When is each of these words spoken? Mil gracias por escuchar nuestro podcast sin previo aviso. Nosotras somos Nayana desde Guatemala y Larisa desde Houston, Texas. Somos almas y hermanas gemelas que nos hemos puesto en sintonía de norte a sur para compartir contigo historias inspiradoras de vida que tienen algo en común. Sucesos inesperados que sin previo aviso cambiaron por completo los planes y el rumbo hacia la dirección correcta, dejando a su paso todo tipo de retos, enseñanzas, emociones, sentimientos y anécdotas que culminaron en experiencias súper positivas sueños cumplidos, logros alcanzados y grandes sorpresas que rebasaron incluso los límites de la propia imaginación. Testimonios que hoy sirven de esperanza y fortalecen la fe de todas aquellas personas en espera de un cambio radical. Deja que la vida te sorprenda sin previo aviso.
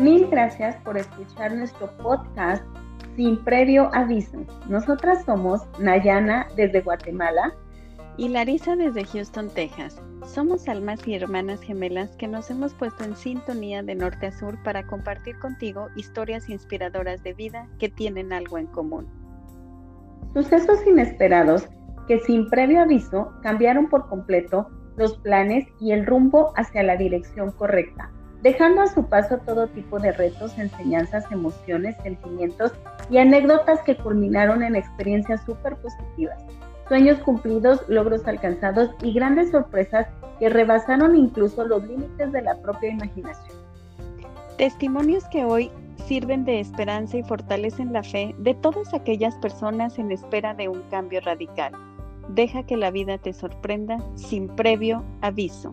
Mil 0.00 0.28
gracias 0.30 0.76
por 0.76 0.96
escuchar 0.96 1.52
nuestro 1.52 1.94
podcast 1.98 2.64
sin 3.16 3.36
previo 3.44 3.90
aviso. 3.92 4.46
Nosotras 4.66 5.26
somos 5.26 5.60
Nayana 5.78 6.48
desde 6.56 6.80
Guatemala 6.80 7.52
y 8.16 8.30
Larisa 8.30 8.76
desde 8.76 9.04
Houston, 9.04 9.50
Texas. 9.50 10.00
Somos 10.24 10.66
almas 10.68 11.06
y 11.06 11.16
hermanas 11.16 11.60
gemelas 11.60 12.16
que 12.16 12.28
nos 12.28 12.50
hemos 12.50 12.72
puesto 12.72 13.04
en 13.04 13.14
sintonía 13.14 13.82
de 13.82 13.94
norte 13.94 14.28
a 14.28 14.32
sur 14.32 14.56
para 14.62 14.86
compartir 14.86 15.38
contigo 15.38 15.88
historias 15.96 16.48
inspiradoras 16.48 17.22
de 17.22 17.34
vida 17.34 17.68
que 17.78 17.90
tienen 17.90 18.32
algo 18.32 18.56
en 18.56 18.68
común. 18.68 19.06
Sucesos 20.32 20.78
inesperados 20.86 21.68
que 22.08 22.20
sin 22.20 22.48
previo 22.48 22.80
aviso 22.80 23.34
cambiaron 23.42 23.90
por 23.90 24.08
completo 24.08 24.66
los 24.96 25.18
planes 25.18 25.66
y 25.78 25.92
el 25.92 26.06
rumbo 26.06 26.54
hacia 26.56 26.82
la 26.82 26.96
dirección 26.96 27.52
correcta, 27.52 28.10
dejando 28.42 28.82
a 28.82 28.86
su 28.86 29.06
paso 29.06 29.38
todo 29.38 29.68
tipo 29.68 29.98
de 29.98 30.12
retos, 30.12 30.58
enseñanzas, 30.58 31.24
emociones, 31.30 31.96
sentimientos 32.02 32.72
y 33.10 33.18
anécdotas 33.18 33.80
que 33.82 33.96
culminaron 33.96 34.62
en 34.62 34.76
experiencias 34.76 35.42
súper 35.44 35.76
positivas 35.76 36.38
sueños 36.90 37.20
cumplidos, 37.20 37.88
logros 37.88 38.26
alcanzados 38.26 38.90
y 39.00 39.12
grandes 39.12 39.52
sorpresas 39.52 40.08
que 40.40 40.48
rebasaron 40.48 41.14
incluso 41.14 41.64
los 41.64 41.86
límites 41.86 42.32
de 42.32 42.42
la 42.42 42.60
propia 42.60 42.90
imaginación. 42.90 43.56
Testimonios 44.58 45.24
que 45.28 45.44
hoy 45.44 45.70
sirven 46.08 46.44
de 46.44 46.58
esperanza 46.58 47.16
y 47.16 47.22
fortalecen 47.22 47.92
la 47.92 48.02
fe 48.02 48.34
de 48.38 48.54
todas 48.54 48.92
aquellas 48.92 49.36
personas 49.36 50.00
en 50.00 50.10
espera 50.10 50.52
de 50.52 50.68
un 50.68 50.82
cambio 50.90 51.20
radical. 51.20 51.72
Deja 52.30 52.64
que 52.64 52.76
la 52.76 52.90
vida 52.90 53.18
te 53.18 53.34
sorprenda 53.34 53.98
sin 54.16 54.48
previo 54.48 55.04
aviso. 55.20 55.70